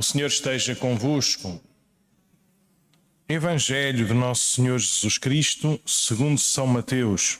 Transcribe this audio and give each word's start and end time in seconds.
O 0.00 0.02
Senhor 0.02 0.28
esteja 0.28 0.74
convosco. 0.74 1.60
Evangelho 3.28 4.06
de 4.06 4.14
Nosso 4.14 4.52
Senhor 4.52 4.78
Jesus 4.78 5.18
Cristo, 5.18 5.78
segundo 5.84 6.40
São 6.40 6.66
Mateus. 6.66 7.38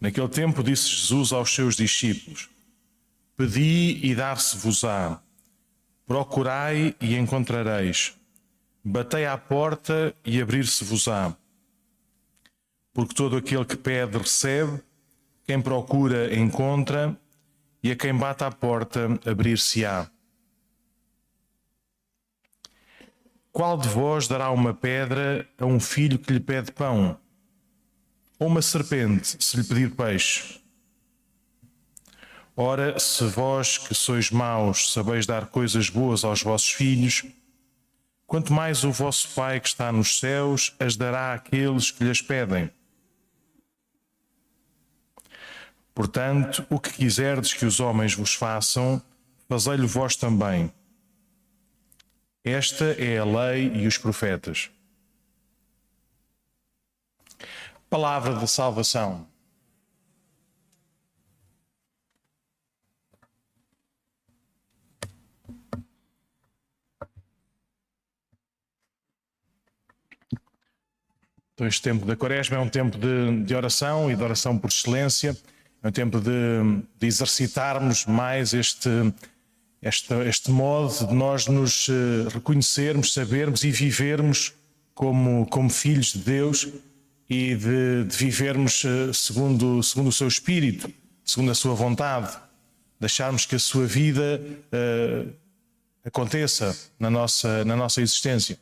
Naquele 0.00 0.30
tempo 0.30 0.62
disse 0.62 0.88
Jesus 0.88 1.30
aos 1.30 1.54
seus 1.54 1.76
discípulos: 1.76 2.48
Pedi 3.36 4.00
e 4.02 4.14
dar-se-vos-á, 4.14 5.20
procurai 6.06 6.96
e 6.98 7.14
encontrareis, 7.14 8.14
batei 8.82 9.26
à 9.26 9.36
porta 9.36 10.16
e 10.24 10.40
abrir-se-vos-á. 10.40 11.36
Porque 12.94 13.14
todo 13.14 13.36
aquele 13.36 13.66
que 13.66 13.76
pede 13.76 14.16
recebe, 14.16 14.80
quem 15.46 15.60
procura 15.60 16.34
encontra 16.34 17.14
e 17.82 17.90
a 17.90 17.96
quem 17.96 18.14
bate 18.14 18.44
à 18.44 18.50
porta 18.50 19.08
abrir-se-á. 19.24 20.10
Qual 23.52 23.76
de 23.76 23.88
vós 23.88 24.28
dará 24.28 24.50
uma 24.50 24.72
pedra 24.72 25.48
a 25.58 25.66
um 25.66 25.80
filho 25.80 26.18
que 26.18 26.32
lhe 26.32 26.40
pede 26.40 26.70
pão? 26.70 27.18
Ou 28.38 28.46
uma 28.46 28.62
serpente 28.62 29.42
se 29.42 29.56
lhe 29.56 29.64
pedir 29.64 29.90
peixe? 29.90 30.60
Ora, 32.54 32.98
se 32.98 33.24
vós 33.24 33.78
que 33.78 33.94
sois 33.94 34.30
maus 34.30 34.92
sabeis 34.92 35.26
dar 35.26 35.46
coisas 35.46 35.88
boas 35.88 36.24
aos 36.24 36.42
vossos 36.42 36.72
filhos, 36.72 37.24
quanto 38.26 38.52
mais 38.52 38.84
o 38.84 38.90
vosso 38.90 39.28
Pai 39.34 39.60
que 39.60 39.68
está 39.68 39.90
nos 39.92 40.18
céus 40.18 40.74
as 40.78 40.96
dará 40.96 41.32
àqueles 41.34 41.90
que 41.90 42.04
lhes 42.04 42.20
pedem. 42.20 42.70
Portanto, 45.98 46.64
o 46.70 46.78
que 46.78 46.92
quiserdes 46.92 47.52
que 47.52 47.66
os 47.66 47.80
homens 47.80 48.14
vos 48.14 48.32
façam, 48.32 49.02
fazei-lo 49.48 49.88
vós 49.88 50.14
também. 50.14 50.72
Esta 52.44 52.84
é 52.92 53.18
a 53.18 53.24
lei 53.24 53.72
e 53.74 53.84
os 53.84 53.98
profetas. 53.98 54.70
Palavra 57.90 58.36
de 58.36 58.46
salvação. 58.46 59.26
Então, 71.54 71.66
este 71.66 71.82
tempo 71.82 72.06
da 72.06 72.14
Quaresma 72.14 72.56
é 72.56 72.60
um 72.60 72.68
tempo 72.68 72.96
de, 72.96 73.42
de 73.42 73.52
oração 73.52 74.08
e 74.08 74.14
de 74.14 74.22
oração 74.22 74.56
por 74.56 74.68
excelência 74.68 75.36
é 75.82 75.88
um 75.88 75.92
tempo 75.92 76.20
de, 76.20 76.82
de 76.98 77.06
exercitarmos 77.06 78.04
mais 78.04 78.52
este, 78.52 78.88
este, 79.80 80.12
este 80.26 80.50
modo 80.50 81.06
de 81.06 81.14
nós 81.14 81.46
nos 81.46 81.88
eh, 81.88 82.28
reconhecermos, 82.32 83.14
sabermos 83.14 83.62
e 83.62 83.70
vivermos 83.70 84.52
como, 84.92 85.46
como 85.46 85.70
filhos 85.70 86.12
de 86.12 86.18
Deus 86.18 86.68
e 87.30 87.54
de, 87.54 88.04
de 88.04 88.16
vivermos 88.16 88.84
eh, 88.84 89.12
segundo, 89.12 89.80
segundo 89.82 90.08
o 90.08 90.12
seu 90.12 90.26
espírito, 90.26 90.92
segundo 91.24 91.52
a 91.52 91.54
sua 91.54 91.74
vontade, 91.74 92.36
deixarmos 92.98 93.46
que 93.46 93.54
a 93.54 93.60
sua 93.60 93.86
vida 93.86 94.42
uh, 94.72 95.32
aconteça 96.04 96.76
na 96.98 97.08
nossa, 97.08 97.64
na 97.64 97.76
nossa 97.76 98.02
existência. 98.02 98.58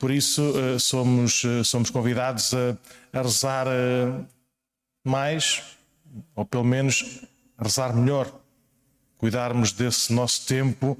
Por 0.00 0.10
isso, 0.10 0.42
somos, 0.80 1.44
somos 1.64 1.88
convidados 1.88 2.52
a, 2.52 2.76
a 3.12 3.22
rezar 3.22 3.68
mais 5.04 5.77
ou 6.34 6.44
pelo 6.44 6.64
menos 6.64 7.22
rezar 7.58 7.94
melhor, 7.94 8.32
cuidarmos 9.16 9.72
desse 9.72 10.12
nosso 10.12 10.46
tempo, 10.46 10.98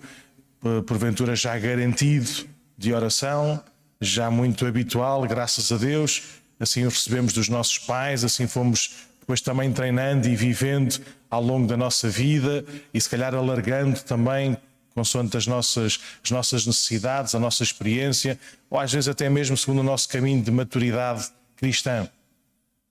eh, 0.64 0.82
porventura 0.82 1.36
já 1.36 1.58
garantido 1.58 2.28
de 2.76 2.92
oração, 2.92 3.62
já 4.00 4.30
muito 4.30 4.66
habitual, 4.66 5.22
graças 5.22 5.70
a 5.72 5.76
Deus. 5.76 6.22
Assim 6.58 6.84
o 6.84 6.88
recebemos 6.88 7.32
dos 7.32 7.48
nossos 7.48 7.78
pais, 7.78 8.24
assim 8.24 8.46
fomos 8.46 9.08
depois 9.20 9.40
também 9.40 9.72
treinando 9.72 10.28
e 10.28 10.34
vivendo 10.34 11.00
ao 11.30 11.42
longo 11.42 11.66
da 11.66 11.76
nossa 11.76 12.08
vida 12.08 12.64
e 12.92 13.00
se 13.00 13.08
calhar 13.08 13.34
alargando 13.34 14.00
também 14.00 14.56
consoante 14.94 15.36
as 15.36 15.46
nossas, 15.46 16.00
as 16.24 16.30
nossas 16.30 16.66
necessidades, 16.66 17.34
a 17.34 17.38
nossa 17.38 17.62
experiência, 17.62 18.38
ou 18.68 18.80
às 18.80 18.92
vezes 18.92 19.06
até 19.06 19.28
mesmo 19.28 19.56
segundo 19.56 19.78
o 19.78 19.82
nosso 19.82 20.08
caminho 20.08 20.42
de 20.42 20.50
maturidade 20.50 21.28
cristã. 21.56 22.08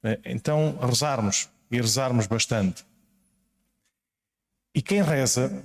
Eh, 0.03 0.19
então, 0.25 0.77
rezarmos, 0.81 1.49
e 1.71 1.77
rezarmos 1.77 2.27
bastante. 2.27 2.85
E 4.73 4.81
quem 4.81 5.01
reza 5.01 5.63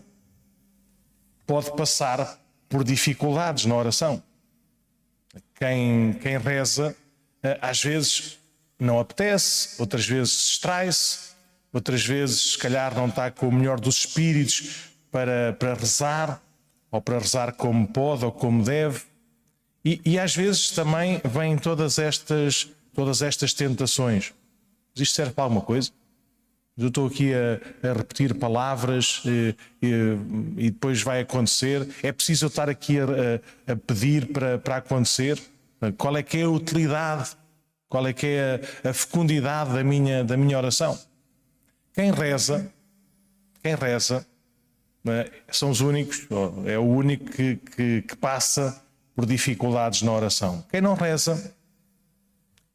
pode 1.47 1.75
passar 1.77 2.41
por 2.69 2.83
dificuldades 2.83 3.67
na 3.67 3.75
oração. 3.75 4.23
Quem, 5.55 6.15
quem 6.15 6.39
reza, 6.39 6.97
eh, 7.43 7.59
às 7.61 7.83
vezes 7.83 8.39
não 8.79 8.99
apetece, 8.99 9.81
outras 9.81 10.07
vezes 10.07 10.33
distrai-se, 10.33 11.33
outras 11.73 12.05
vezes, 12.05 12.53
se 12.53 12.59
calhar, 12.59 12.95
não 12.95 13.09
está 13.09 13.31
com 13.31 13.49
o 13.49 13.53
melhor 13.53 13.79
dos 13.79 13.99
espíritos 13.99 14.93
para, 15.11 15.53
para 15.59 15.75
rezar, 15.75 16.43
ou 16.91 17.01
para 17.01 17.19
rezar 17.19 17.53
como 17.53 17.87
pode 17.87 18.25
ou 18.25 18.33
como 18.33 18.63
deve. 18.65 19.03
E, 19.85 20.01
e 20.05 20.19
às 20.19 20.35
vezes 20.35 20.71
também 20.71 21.21
vêm 21.25 21.57
todas 21.57 21.99
estas, 21.99 22.69
todas 22.95 23.23
estas 23.23 23.53
tentações. 23.53 24.33
Isto 24.95 25.15
serve 25.15 25.33
para 25.33 25.45
alguma 25.45 25.63
coisa? 25.63 25.91
Eu 26.77 26.89
estou 26.89 27.07
aqui 27.07 27.33
a, 27.35 27.91
a 27.91 27.93
repetir 27.93 28.35
palavras 28.35 29.23
e, 29.27 29.55
e, 29.83 30.17
e, 30.57 30.71
depois 30.71 31.03
vai 31.03 31.21
acontecer. 31.21 31.87
É 32.03 32.11
preciso 32.11 32.47
eu 32.47 32.49
estar 32.49 32.69
aqui 32.69 32.99
a, 32.99 33.73
a, 33.73 33.77
pedir 33.77 34.33
para, 34.33 34.59
para 34.59 34.77
acontecer? 34.77 35.41
Qual 35.99 36.17
é 36.17 36.23
que 36.23 36.39
é 36.39 36.43
a 36.43 36.49
utilidade? 36.49 37.37
Qual 37.89 38.07
é 38.07 38.13
que 38.13 38.27
é 38.27 38.61
a, 38.85 38.91
a 38.91 38.93
fecundidade 38.95 39.75
da 39.75 39.85
minha, 39.85 40.25
da 40.25 40.37
minha 40.37 40.57
oração? 40.57 40.99
Quem 41.93 42.11
reza, 42.11 42.73
quem 43.63 43.75
reza, 43.75 44.27
é? 45.07 45.31
são 45.51 45.69
os 45.71 45.81
únicos, 45.81 46.27
é 46.65 46.79
o 46.79 46.85
único 46.85 47.27
que, 47.27 47.57
que, 47.57 48.03
que 48.03 48.17
passa 48.17 48.83
por 49.15 49.27
dificuldades 49.27 50.01
na 50.01 50.13
oração. 50.13 50.65
Quem 50.71 50.81
não 50.81 50.95
reza, 50.95 51.55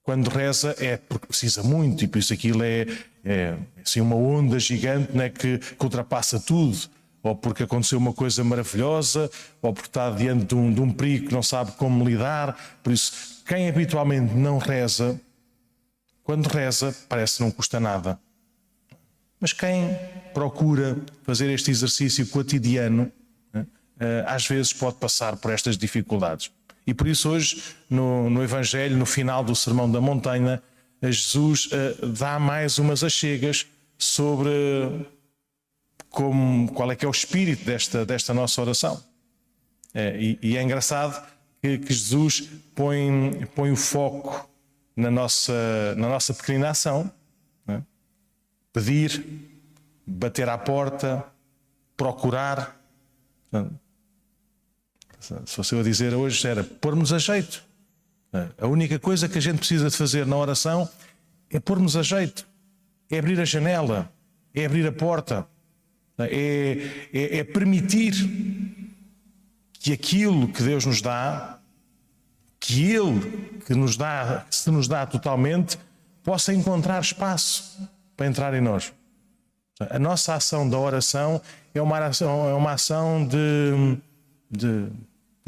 quando 0.07 0.29
reza 0.29 0.73
é 0.79 0.95
porque 0.95 1.27
precisa 1.27 1.61
muito 1.61 2.05
e 2.05 2.07
por 2.07 2.17
isso 2.17 2.31
aquilo 2.31 2.63
é, 2.63 2.85
é 3.25 3.57
assim, 3.83 3.99
uma 3.99 4.15
onda 4.15 4.57
gigante 4.57 5.11
né, 5.11 5.27
que, 5.27 5.57
que, 5.57 5.83
ultrapassa 5.83 6.39
tudo. 6.39 6.77
Ou 7.21 7.35
porque 7.35 7.63
aconteceu 7.63 7.97
uma 7.97 8.13
coisa 8.13 8.41
maravilhosa, 8.41 9.29
ou 9.61 9.73
porque 9.73 9.89
está 9.89 10.09
diante 10.11 10.45
de 10.45 10.55
um, 10.55 10.73
de 10.73 10.79
um 10.79 10.93
perigo 10.93 11.27
que 11.27 11.33
não 11.33 11.43
sabe 11.43 11.73
como 11.73 12.07
lidar. 12.07 12.57
Por 12.81 12.93
isso, 12.93 13.43
quem 13.45 13.67
habitualmente 13.67 14.33
não 14.33 14.59
reza, 14.59 15.19
quando 16.23 16.47
reza, 16.47 16.95
parece 17.09 17.35
que 17.35 17.43
não 17.43 17.51
custa 17.51 17.77
nada. 17.77 18.17
Mas 19.41 19.51
quem 19.51 19.89
procura 20.33 20.97
fazer 21.23 21.49
este 21.49 21.69
exercício 21.69 22.25
cotidiano, 22.27 23.11
né, 23.53 23.65
às 24.25 24.47
vezes 24.47 24.71
pode 24.71 24.99
passar 24.99 25.35
por 25.35 25.51
estas 25.51 25.77
dificuldades. 25.77 26.49
E 26.87 26.93
por 26.93 27.05
isso, 27.05 27.29
hoje, 27.29 27.61
no, 27.89 28.29
no 28.29 28.41
Evangelho, 28.41 28.95
no 28.95 29.05
final 29.05 29.43
do 29.43 29.53
Sermão 29.53 29.91
da 29.91 29.99
Montanha, 29.99 30.63
Jesus 31.03 31.65
uh, 31.67 32.07
dá 32.07 32.39
mais 32.39 32.79
umas 32.79 33.03
achegas 33.03 33.67
sobre 33.97 34.49
como, 36.09 36.71
qual 36.71 36.89
é 36.89 36.95
que 36.95 37.03
é 37.03 37.07
o 37.07 37.11
espírito 37.11 37.65
desta, 37.65 38.05
desta 38.05 38.33
nossa 38.33 38.61
oração. 38.61 39.03
É, 39.93 40.17
e, 40.17 40.39
e, 40.41 40.57
é 40.57 40.63
engraçado 40.63 41.21
que, 41.61 41.77
que, 41.77 41.93
Jesus 41.93 42.49
põe, 42.73 43.45
põe 43.55 43.71
o 43.71 43.75
foco 43.75 44.49
na 44.95 45.11
nossa, 45.11 45.95
na 45.95 46.07
nossa 46.07 46.33
pequenina 46.33 46.69
ação. 46.69 47.11
Né? 47.65 47.83
Pedir, 48.71 49.25
bater 50.05 50.47
à 50.47 50.57
porta, 50.57 51.25
procurar. 51.95 52.79
Se 55.19 55.35
fosse 55.47 55.73
eu 55.73 55.79
a 55.79 55.83
dizer 55.83 56.13
hoje, 56.13 56.47
era 56.47 56.63
pôr-nos 56.63 57.11
a 57.11 57.19
jeito. 57.19 57.63
A 58.57 58.67
única 58.67 58.99
coisa 58.99 59.27
que 59.27 59.37
a 59.37 59.41
gente 59.41 59.59
precisa 59.59 59.89
de 59.89 59.97
fazer 59.97 60.25
na 60.25 60.35
oração 60.35 60.89
é 61.49 61.59
pôr-nos 61.59 61.95
a 61.95 62.03
jeito, 62.03 62.47
é 63.09 63.17
abrir 63.17 63.39
a 63.39 63.45
janela, 63.45 64.11
é 64.53 64.65
abrir 64.65 64.85
a 64.85 64.91
porta, 64.91 65.47
é, 66.19 67.07
é, 67.13 67.37
é 67.37 67.43
permitir 67.43 68.13
que 69.73 69.93
aquilo 69.93 70.47
que 70.49 70.61
Deus 70.61 70.85
nos 70.85 71.01
dá, 71.01 71.59
que 72.59 72.91
Ele 72.91 73.59
que 73.65 73.73
nos 73.73 73.97
dá, 73.97 74.45
se 74.49 74.69
nos 74.71 74.87
dá 74.87 75.05
totalmente, 75.05 75.77
possa 76.23 76.53
encontrar 76.53 77.01
espaço 77.01 77.77
para 78.15 78.27
entrar 78.27 78.53
em 78.53 78.61
nós. 78.61 78.93
A 79.79 79.99
nossa 79.99 80.33
ação 80.33 80.67
da 80.67 80.77
oração 80.77 81.41
é 81.73 81.81
uma 81.81 81.99
ação, 81.99 82.49
é 82.49 82.53
uma 82.53 82.71
ação 82.71 83.27
de, 83.27 83.97
de 84.49 84.89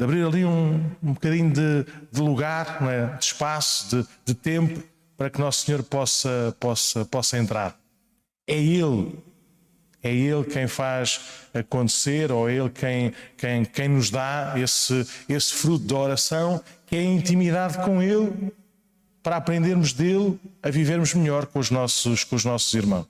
de 0.00 0.04
abrir 0.04 0.24
ali 0.24 0.46
um, 0.46 0.76
um 1.02 1.12
bocadinho 1.12 1.52
de, 1.52 1.84
de 2.10 2.20
lugar, 2.22 2.78
é? 2.88 3.18
de 3.18 3.24
espaço, 3.26 3.94
de, 3.94 4.08
de, 4.24 4.34
tempo, 4.34 4.82
para 5.14 5.28
que 5.28 5.38
Nosso 5.38 5.66
Senhor 5.66 5.82
possa, 5.82 6.56
possa, 6.58 7.04
possa 7.04 7.36
entrar. 7.36 7.78
É 8.46 8.56
Ele 8.56 9.18
É 10.02 10.10
Ele 10.10 10.42
quem 10.44 10.66
faz 10.66 11.20
acontecer, 11.52 12.32
ou 12.32 12.48
é 12.48 12.54
Ele 12.54 12.70
quem, 12.70 13.12
quem, 13.36 13.62
quem 13.66 13.88
nos 13.88 14.08
dá 14.08 14.54
esse, 14.56 15.06
esse 15.28 15.52
fruto 15.52 15.84
da 15.84 15.98
oração, 15.98 16.64
que 16.86 16.96
é 16.96 17.00
a 17.00 17.04
intimidade 17.04 17.84
com 17.84 18.00
Ele, 18.00 18.50
para 19.22 19.36
aprendermos 19.36 19.92
dele 19.92 20.40
a 20.62 20.70
vivermos 20.70 21.12
melhor 21.12 21.44
com 21.44 21.58
os 21.58 21.70
nossos, 21.70 22.24
com 22.24 22.36
os 22.36 22.44
nossos 22.46 22.72
irmãos. 22.72 23.06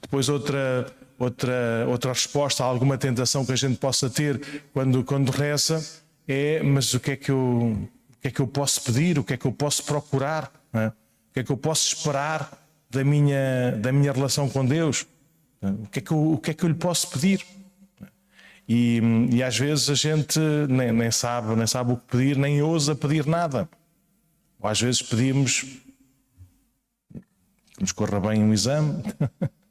Depois, 0.00 0.28
outra, 0.28 0.86
outra, 1.24 1.86
outra 1.88 2.12
resposta 2.12 2.64
a 2.64 2.66
alguma 2.66 2.98
tentação 2.98 3.44
que 3.44 3.52
a 3.52 3.56
gente 3.56 3.78
possa 3.78 4.10
ter 4.10 4.40
quando, 4.72 5.04
quando 5.04 5.30
reza 5.30 5.84
é: 6.26 6.62
mas 6.62 6.92
o 6.94 7.00
que 7.00 7.12
é 7.12 7.16
que 7.16 7.30
eu, 7.30 7.38
o 7.40 8.20
que 8.20 8.28
é 8.28 8.30
que 8.30 8.40
eu 8.40 8.46
posso 8.46 8.82
pedir? 8.82 9.18
O 9.18 9.24
que 9.24 9.34
é 9.34 9.36
que 9.36 9.46
eu 9.46 9.52
posso 9.52 9.84
procurar? 9.84 10.52
É? 10.72 10.88
O 10.88 10.92
que 11.32 11.40
é 11.40 11.44
que 11.44 11.52
eu 11.52 11.56
posso 11.56 11.94
esperar 11.94 12.50
da 12.90 13.04
minha, 13.04 13.72
da 13.80 13.92
minha 13.92 14.12
relação 14.12 14.48
com 14.48 14.64
Deus? 14.64 15.06
O 15.62 15.88
que 15.88 16.00
é 16.00 16.02
que 16.02 16.12
eu, 16.12 16.32
o 16.32 16.38
que 16.38 16.50
é 16.50 16.54
que 16.54 16.64
eu 16.64 16.68
lhe 16.68 16.74
posso 16.74 17.08
pedir? 17.08 17.44
E, 18.68 19.00
e 19.30 19.42
às 19.42 19.56
vezes 19.56 19.90
a 19.90 19.94
gente 19.94 20.38
nem, 20.68 20.92
nem, 20.92 21.10
sabe, 21.10 21.54
nem 21.54 21.66
sabe 21.66 21.92
o 21.92 21.96
que 21.96 22.16
pedir, 22.16 22.36
nem 22.36 22.62
ousa 22.62 22.94
pedir 22.94 23.26
nada. 23.26 23.68
Ou 24.60 24.68
às 24.68 24.80
vezes 24.80 25.02
pedimos 25.02 25.62
que 27.12 27.80
nos 27.80 27.92
corra 27.92 28.20
bem 28.20 28.42
um 28.42 28.52
exame, 28.52 29.02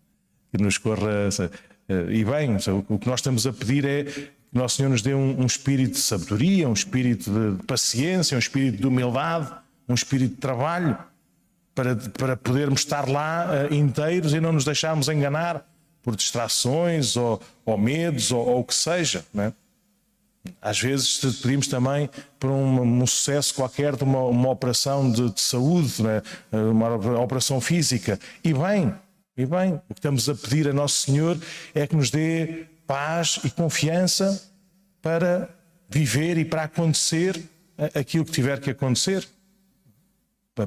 que 0.52 0.62
nos 0.62 0.78
corra. 0.78 1.30
E 2.10 2.24
bem, 2.24 2.58
o 2.88 3.00
que 3.00 3.08
nós 3.08 3.20
estamos 3.20 3.46
a 3.46 3.52
pedir 3.52 3.86
é 3.86 4.04
que 4.04 4.32
Nosso 4.52 4.78
Senhor 4.78 4.90
nos 4.90 5.02
dê 5.02 5.14
um, 5.14 5.42
um 5.42 5.46
espírito 5.46 5.94
de 5.94 6.00
sabedoria, 6.00 6.68
um 6.68 6.74
espírito 6.74 7.32
de 7.32 7.64
paciência, 7.64 8.36
um 8.36 8.40
espírito 8.40 8.78
de 8.78 8.88
humildade, 8.88 9.52
um 9.88 9.94
espírito 9.94 10.36
de 10.36 10.42
trabalho, 10.42 10.98
para, 11.74 11.96
para 11.96 12.36
podermos 12.36 12.82
estar 12.82 13.08
lá 13.08 13.48
uh, 13.50 13.74
inteiros 13.74 14.34
e 14.34 14.42
não 14.42 14.52
nos 14.52 14.66
deixarmos 14.66 15.08
enganar 15.08 15.66
por 16.04 16.16
distrações 16.16 17.16
ou, 17.16 17.42
ou 17.66 17.78
medos 17.78 18.32
ou, 18.32 18.46
ou, 18.46 18.60
o 18.60 18.64
que 18.64 18.76
seja. 18.76 19.24
Né? 19.34 19.54
Às 20.62 20.82
vezes 20.82 21.20
pedimos 21.42 21.68
também 21.68 22.10
por 22.38 22.50
um, 22.50 22.82
um 22.82 23.08
sucesso 23.08 23.54
qualquer 23.54 23.96
de 23.96 24.04
uma, 24.04 24.24
uma 24.24 24.50
operação 24.50 25.10
de, 25.10 25.30
de 25.30 25.40
saúde, 25.40 26.04
né? 26.04 26.22
uma 26.52 27.22
operação 27.22 27.62
física. 27.62 28.20
E 28.44 28.54
bem, 28.54 28.94
e 29.38 29.46
bem, 29.46 29.76
o 29.90 29.94
que 29.94 30.00
estamos 30.00 30.28
a 30.28 30.36
pedir 30.36 30.68
a 30.68 30.74
Nosso 30.74 31.06
Senhor 31.06 31.38
é 31.74 31.88
que 31.88 31.96
nos 31.96 32.10
dê 32.10 32.66
paz 32.86 33.40
e 33.44 33.50
confiança 33.50 34.42
para 35.02 35.50
viver 35.90 36.38
e 36.38 36.46
para 36.46 36.64
acontecer 36.64 37.42
aquilo 37.96 38.26
que 38.26 38.32
tiver 38.32 38.60
que 38.60 38.70
acontecer. 38.70 39.28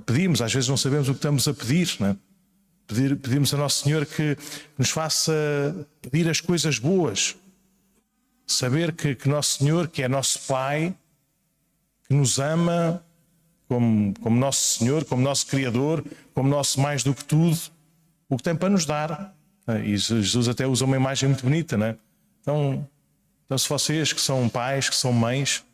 Pedimos, 0.06 0.40
às 0.40 0.52
vezes 0.52 0.68
não 0.68 0.76
sabemos 0.76 1.08
o 1.08 1.12
que 1.12 1.18
estamos 1.18 1.46
a 1.46 1.54
pedir, 1.54 1.94
não 2.00 2.08
é? 2.08 2.16
Pedimos 2.86 3.52
a 3.52 3.56
Nosso 3.56 3.84
Senhor 3.84 4.06
que 4.06 4.36
nos 4.78 4.90
faça 4.90 5.86
pedir 6.00 6.28
as 6.28 6.40
coisas 6.40 6.78
boas. 6.78 7.36
Saber 8.46 8.92
que, 8.92 9.14
que 9.14 9.28
Nosso 9.28 9.58
Senhor, 9.58 9.88
que 9.88 10.02
é 10.02 10.08
nosso 10.08 10.38
Pai, 10.46 10.94
que 12.08 12.14
nos 12.14 12.38
ama 12.38 13.04
como, 13.68 14.14
como 14.20 14.36
nosso 14.36 14.78
Senhor, 14.78 15.04
como 15.04 15.22
nosso 15.22 15.46
Criador, 15.46 16.04
como 16.34 16.48
nosso 16.48 16.80
mais 16.80 17.02
do 17.02 17.14
que 17.14 17.24
tudo, 17.24 17.58
o 18.34 18.36
que 18.36 18.42
tem 18.42 18.54
para 18.54 18.68
nos 18.68 18.84
dar. 18.84 19.34
E 19.84 19.96
Jesus 19.96 20.48
até 20.48 20.66
usa 20.66 20.84
uma 20.84 20.96
imagem 20.96 21.28
muito 21.28 21.44
bonita, 21.44 21.76
não 21.76 21.86
é? 21.86 21.96
Então, 22.40 22.86
então 23.46 23.56
se 23.56 23.68
vocês 23.68 24.12
que 24.12 24.20
são 24.20 24.48
pais, 24.48 24.88
que 24.88 24.96
são 24.96 25.12
mães, 25.12 25.64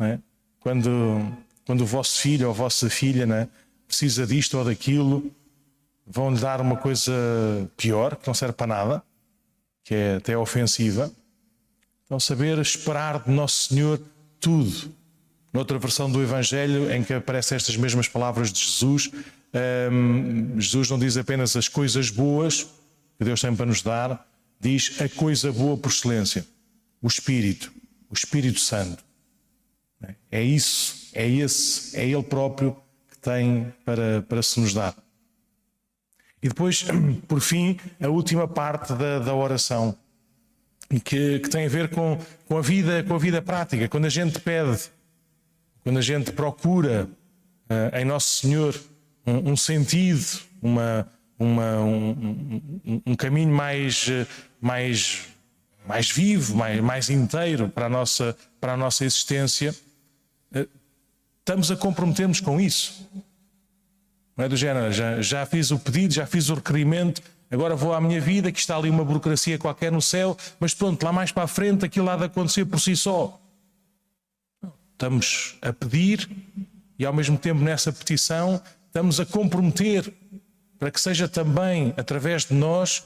é? 0.00 0.18
quando, 0.58 1.32
quando 1.64 1.82
o 1.82 1.86
vosso 1.86 2.20
filho 2.20 2.46
ou 2.46 2.52
a 2.52 2.54
vossa 2.54 2.90
filha 2.90 3.24
é? 3.32 3.48
precisa 3.86 4.26
disto 4.26 4.58
ou 4.58 4.64
daquilo, 4.64 5.30
vão-lhe 6.06 6.38
dar 6.40 6.60
uma 6.60 6.76
coisa 6.76 7.12
pior, 7.76 8.16
que 8.16 8.26
não 8.26 8.34
serve 8.34 8.54
para 8.54 8.66
nada, 8.66 9.02
que 9.84 9.94
é 9.94 10.16
até 10.16 10.36
ofensiva. 10.36 11.12
Então, 12.04 12.18
saber 12.18 12.58
esperar 12.58 13.22
de 13.22 13.30
Nosso 13.30 13.68
Senhor 13.68 14.00
tudo. 14.40 14.92
Noutra 15.52 15.78
versão 15.78 16.10
do 16.10 16.22
Evangelho, 16.22 16.90
em 16.90 17.02
que 17.02 17.14
aparecem 17.14 17.56
estas 17.56 17.76
mesmas 17.76 18.08
palavras 18.08 18.52
de 18.52 18.60
Jesus, 18.60 19.10
um, 19.90 20.60
Jesus 20.60 20.90
não 20.90 20.98
diz 20.98 21.16
apenas 21.16 21.56
as 21.56 21.68
coisas 21.68 22.10
boas 22.10 22.64
que 23.18 23.24
Deus 23.24 23.40
tem 23.40 23.54
para 23.54 23.66
nos 23.66 23.82
dar, 23.82 24.26
diz 24.60 25.00
a 25.00 25.08
coisa 25.08 25.52
boa 25.52 25.76
por 25.76 25.90
excelência, 25.90 26.46
o 27.00 27.06
Espírito, 27.06 27.72
o 28.10 28.14
Espírito 28.14 28.60
Santo. 28.60 29.04
É 30.30 30.42
isso, 30.42 31.08
é 31.14 31.26
esse, 31.28 31.96
é 31.96 32.06
Ele 32.06 32.22
próprio 32.22 32.76
que 33.08 33.18
tem 33.18 33.72
para, 33.84 34.22
para 34.22 34.42
se 34.42 34.60
nos 34.60 34.74
dar. 34.74 34.94
E 36.42 36.48
depois, 36.48 36.84
por 37.26 37.40
fim, 37.40 37.78
a 38.00 38.08
última 38.08 38.46
parte 38.46 38.92
da, 38.92 39.18
da 39.18 39.34
oração, 39.34 39.96
que, 41.04 41.40
que, 41.40 41.48
tem 41.48 41.66
a 41.66 41.68
ver 41.68 41.88
com, 41.88 42.18
com, 42.46 42.58
a 42.58 42.60
vida, 42.60 43.02
com 43.02 43.14
a 43.14 43.18
vida 43.18 43.42
prática. 43.42 43.88
Quando 43.88 44.04
a 44.04 44.10
gente 44.10 44.38
pede, 44.38 44.90
quando 45.82 45.98
a 45.98 46.02
gente 46.02 46.30
procura 46.32 47.08
uh, 47.70 47.96
em 47.96 48.04
Nosso 48.04 48.42
Senhor 48.42 48.78
um, 49.26 49.52
um 49.52 49.56
sentido, 49.56 50.24
uma, 50.62 51.06
uma, 51.38 51.80
um, 51.80 52.62
um, 53.06 53.16
caminho 53.16 53.52
mais, 53.52 54.08
mais, 54.60 55.24
mais 55.86 56.10
vivo, 56.10 56.56
mais, 56.56 56.80
mais 56.80 57.10
inteiro 57.10 57.68
para 57.68 57.86
a 57.86 57.88
nossa, 57.88 58.36
para 58.60 58.74
a 58.74 58.76
nossa 58.76 59.04
existência, 59.04 59.74
uh, 60.54 60.68
estamos 61.40 61.70
a 61.70 61.76
comprometermos 61.76 62.40
com 62.40 62.60
isso. 62.60 63.08
Não 64.36 64.44
é 64.44 64.48
do 64.48 64.56
género, 64.56 64.92
já, 64.92 65.20
já 65.20 65.46
fiz 65.46 65.70
o 65.70 65.78
pedido, 65.78 66.14
já 66.14 66.26
fiz 66.26 66.50
o 66.50 66.54
requerimento, 66.54 67.22
agora 67.50 67.74
vou 67.74 67.94
à 67.94 68.00
minha 68.00 68.20
vida, 68.20 68.52
que 68.52 68.58
está 68.58 68.76
ali 68.76 68.90
uma 68.90 69.04
burocracia 69.04 69.58
qualquer 69.58 69.90
no 69.90 70.02
céu, 70.02 70.36
mas 70.60 70.74
pronto, 70.74 71.02
lá 71.02 71.12
mais 71.12 71.32
para 71.32 71.44
a 71.44 71.48
frente 71.48 71.84
aquilo 71.84 72.08
há 72.10 72.16
de 72.16 72.24
acontecer 72.24 72.64
por 72.66 72.78
si 72.78 72.94
só. 72.94 73.40
Estamos 74.92 75.56
a 75.62 75.72
pedir 75.72 76.28
e 76.98 77.04
ao 77.04 77.12
mesmo 77.12 77.36
tempo 77.36 77.60
nessa 77.60 77.92
petição 77.92 78.60
estamos 78.96 79.20
a 79.20 79.26
comprometer 79.26 80.10
para 80.78 80.90
que 80.90 80.98
seja 80.98 81.28
também 81.28 81.92
através 81.98 82.46
de 82.46 82.54
nós 82.54 83.04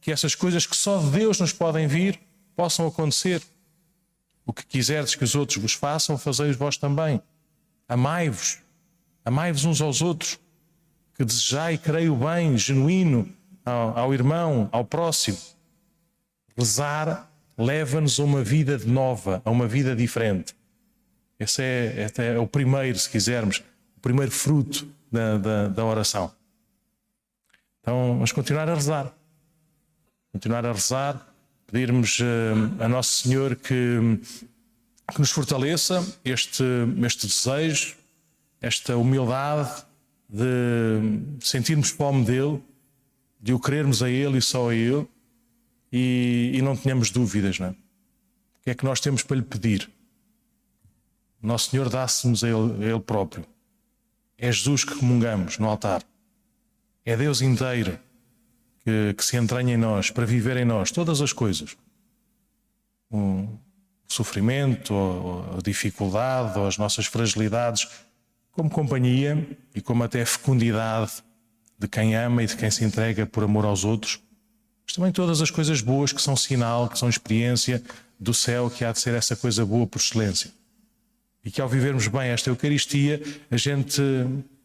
que 0.00 0.12
essas 0.12 0.32
coisas 0.36 0.64
que 0.64 0.76
só 0.76 0.98
de 0.98 1.10
Deus 1.10 1.40
nos 1.40 1.52
podem 1.52 1.88
vir 1.88 2.20
possam 2.54 2.86
acontecer. 2.86 3.42
O 4.46 4.52
que 4.52 4.64
quiserdes 4.64 5.16
que 5.16 5.24
os 5.24 5.34
outros 5.34 5.58
vos 5.60 5.72
façam, 5.72 6.16
fazei-os 6.16 6.54
vós 6.54 6.76
também. 6.76 7.20
Amai-vos, 7.88 8.58
amai-vos 9.24 9.64
uns 9.64 9.80
aos 9.80 10.02
outros 10.02 10.38
que 11.16 11.24
desejai, 11.24 11.78
creio 11.78 12.14
bem, 12.14 12.56
genuíno 12.56 13.28
ao, 13.64 13.98
ao 13.98 14.14
irmão, 14.14 14.68
ao 14.70 14.84
próximo. 14.84 15.38
Rezar 16.56 17.28
leva-nos 17.58 18.20
a 18.20 18.22
uma 18.22 18.44
vida 18.44 18.78
nova, 18.86 19.42
a 19.44 19.50
uma 19.50 19.66
vida 19.66 19.96
diferente. 19.96 20.54
Esse 21.40 21.60
é, 21.60 22.04
esse 22.04 22.22
é 22.22 22.38
o 22.38 22.46
primeiro, 22.46 22.96
se 22.96 23.10
quisermos, 23.10 23.64
o 23.96 24.00
primeiro 24.00 24.30
fruto 24.30 24.94
da, 25.14 25.38
da, 25.38 25.68
da 25.68 25.84
oração. 25.84 26.32
Então, 27.80 28.14
vamos 28.14 28.32
continuar 28.32 28.68
a 28.68 28.74
rezar. 28.74 29.14
Continuar 30.32 30.66
a 30.66 30.72
rezar, 30.72 31.34
pedirmos 31.66 32.18
uh, 32.18 32.82
a 32.82 32.88
Nosso 32.88 33.22
Senhor 33.22 33.54
que, 33.54 34.20
que 35.12 35.20
nos 35.20 35.30
fortaleça 35.30 36.04
este, 36.24 36.64
este 37.04 37.28
desejo, 37.28 37.94
esta 38.60 38.96
humildade 38.96 39.84
de 40.28 41.46
sentirmos 41.46 41.90
fome 41.90 42.24
dele, 42.24 42.60
de 43.40 43.52
o 43.52 43.60
querermos 43.60 44.02
a 44.02 44.10
ele 44.10 44.38
e 44.38 44.42
só 44.42 44.70
a 44.70 44.74
ele, 44.74 45.06
e, 45.92 46.50
e 46.54 46.62
não 46.62 46.76
tenhamos 46.76 47.10
dúvidas, 47.10 47.60
não 47.60 47.68
é? 47.68 47.70
O 47.70 48.64
que 48.64 48.70
é 48.70 48.74
que 48.74 48.84
nós 48.84 48.98
temos 48.98 49.22
para 49.22 49.36
lhe 49.36 49.42
pedir? 49.42 49.88
Nosso 51.40 51.70
Senhor 51.70 51.88
dá-se-nos 51.88 52.42
a 52.42 52.48
a 52.48 52.50
ele 52.50 53.00
próprio. 53.00 53.53
É 54.38 54.50
Jesus 54.50 54.84
que 54.84 54.94
comungamos 54.94 55.58
no 55.58 55.68
altar. 55.68 56.02
É 57.04 57.16
Deus 57.16 57.40
inteiro 57.40 57.98
que, 58.84 59.14
que, 59.14 59.24
se 59.24 59.36
entranha 59.36 59.74
em 59.74 59.76
nós, 59.76 60.10
para 60.10 60.26
viver 60.26 60.56
em 60.56 60.64
nós 60.64 60.90
todas 60.90 61.20
as 61.20 61.32
coisas. 61.32 61.76
O 63.10 63.48
sofrimento, 64.06 64.94
a 65.56 65.62
dificuldade, 65.62 66.58
ou 66.58 66.66
as 66.66 66.76
nossas 66.76 67.06
fragilidades, 67.06 67.88
como 68.52 68.70
companhia 68.70 69.46
e 69.74 69.80
como 69.80 70.04
até 70.04 70.24
fecundidade 70.24 71.12
de 71.78 71.88
quem 71.88 72.14
ama 72.14 72.42
e 72.42 72.46
de 72.46 72.56
quem 72.56 72.70
se 72.70 72.84
entrega 72.84 73.26
por 73.26 73.42
amor 73.44 73.64
aos 73.64 73.84
outros, 73.84 74.20
mas 74.86 74.94
também 74.94 75.12
todas 75.12 75.40
as 75.40 75.50
coisas 75.50 75.80
boas 75.80 76.12
que 76.12 76.22
são 76.22 76.36
sinal, 76.36 76.88
que 76.88 76.98
são 76.98 77.08
experiência 77.08 77.82
do 78.18 78.32
céu, 78.32 78.70
que 78.70 78.84
há 78.84 78.92
de 78.92 79.00
ser 79.00 79.14
essa 79.14 79.34
coisa 79.34 79.64
boa 79.64 79.86
por 79.86 79.98
excelência. 79.98 80.50
E 81.44 81.50
que 81.50 81.60
ao 81.60 81.68
vivermos 81.68 82.08
bem 82.08 82.28
esta 82.28 82.50
Eucaristia, 82.50 83.20
a 83.50 83.56
gente 83.56 84.00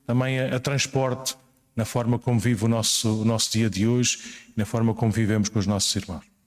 também 0.05 0.39
a, 0.39 0.55
a 0.55 0.59
transporte 0.59 1.35
na 1.75 1.85
forma 1.85 2.17
como 2.17 2.39
vive 2.39 2.65
o 2.65 2.67
nosso, 2.67 3.21
o 3.21 3.25
nosso 3.25 3.51
dia 3.51 3.69
de 3.69 3.87
hoje 3.87 4.19
e 4.49 4.59
na 4.59 4.65
forma 4.65 4.93
como 4.93 5.11
vivemos 5.11 5.49
com 5.49 5.59
os 5.59 5.67
nossos 5.67 5.95
irmãos. 5.95 6.38